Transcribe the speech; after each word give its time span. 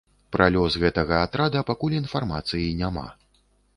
Пра 0.35 0.45
лёс 0.55 0.77
гэтага 0.83 1.19
атрада 1.27 1.63
пакуль 1.69 1.99
інфармацыі 1.99 2.67
няма. 2.81 3.05